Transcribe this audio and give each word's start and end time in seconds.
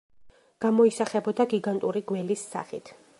გამოისახებოდა 0.65 1.47
გიგანტური 1.53 2.05
გველის 2.13 2.49
სახით. 2.55 2.95